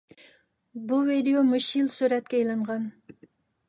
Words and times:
بۇ 0.93 1.03
ۋىدىيو 1.11 1.45
مۇشۇ 1.51 1.71
يىل 1.81 1.95
سۈرەتكە 2.01 2.43
ئېلىنغان. 2.43 2.93